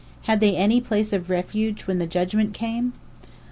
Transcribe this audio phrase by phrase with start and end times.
[0.23, 2.93] Had they any place of refuge (when the judgment came)?